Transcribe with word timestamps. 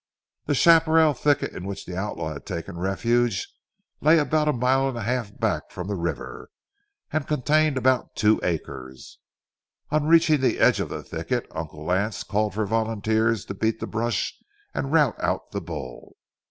The 0.45 0.55
chaparral 0.55 1.13
thicket 1.13 1.53
in 1.55 1.67
which 1.67 1.85
the 1.85 1.95
outlaw 1.95 2.33
had 2.33 2.43
taken 2.43 2.79
refuge 2.79 3.47
lay 4.01 4.17
about 4.17 4.47
a 4.47 4.51
mile 4.51 4.89
and 4.89 4.97
a 4.97 5.03
half 5.03 5.37
back 5.39 5.69
from 5.69 5.87
the 5.87 5.95
river 5.95 6.49
and 7.13 7.27
contained 7.27 7.77
about 7.77 8.15
two 8.15 8.39
acres. 8.41 9.19
On 9.91 10.07
reaching 10.07 10.41
the 10.41 10.57
edge 10.57 10.79
of 10.79 10.89
the 10.89 11.03
thicket, 11.03 11.45
Uncle 11.51 11.85
Lance 11.85 12.23
called 12.23 12.55
for 12.55 12.65
volunteers 12.65 13.45
to 13.45 13.53
beat 13.53 13.79
the 13.79 13.85
brush 13.85 14.33
and 14.73 14.91
rout 14.91 15.17
out 15.19 15.51
the 15.51 15.61
bull. 15.61 16.17